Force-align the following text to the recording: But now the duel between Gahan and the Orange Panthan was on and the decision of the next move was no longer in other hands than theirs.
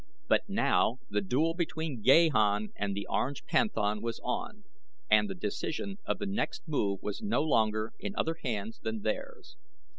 But 0.27 0.49
now 0.49 0.97
the 1.11 1.21
duel 1.21 1.53
between 1.53 2.01
Gahan 2.01 2.69
and 2.75 2.95
the 2.95 3.05
Orange 3.07 3.45
Panthan 3.45 4.01
was 4.01 4.19
on 4.23 4.63
and 5.11 5.29
the 5.29 5.35
decision 5.35 5.99
of 6.07 6.17
the 6.17 6.25
next 6.25 6.67
move 6.67 7.03
was 7.03 7.21
no 7.21 7.43
longer 7.43 7.93
in 7.99 8.15
other 8.17 8.37
hands 8.41 8.79
than 8.79 9.03
theirs. 9.03 9.57